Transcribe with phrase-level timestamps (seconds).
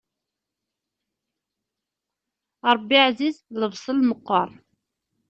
[2.75, 4.49] Ṛebbi ɛziz, lebṣel meqqer.